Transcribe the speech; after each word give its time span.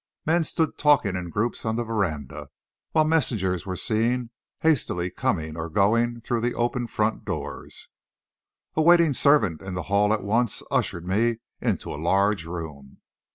Men 0.25 0.43
stood 0.43 0.79
talking 0.79 1.15
in 1.15 1.29
groups 1.29 1.63
on 1.63 1.75
the 1.75 1.83
veranda, 1.83 2.49
while 2.91 3.05
messengers 3.05 3.67
were 3.67 3.75
seen 3.75 4.31
hastily 4.61 5.11
coming 5.11 5.55
or 5.55 5.69
going 5.69 6.21
through 6.21 6.41
the 6.41 6.55
open 6.55 6.87
front 6.87 7.23
doors. 7.23 7.87
A 8.73 8.81
waiting 8.81 9.13
servant 9.13 9.61
in 9.61 9.75
the 9.75 9.83
hall 9.93 10.11
at 10.11 10.23
once 10.23 10.63
ushered 10.71 11.05
me 11.07 11.37
into 11.61 11.93
a 11.93 12.01
large 12.01 12.45
room. 12.47 12.97